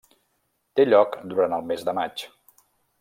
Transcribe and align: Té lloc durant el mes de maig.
Té 0.79 0.85
lloc 0.87 1.13
durant 1.33 1.53
el 1.59 1.69
mes 1.73 1.85
de 1.91 1.95
maig. 1.99 2.25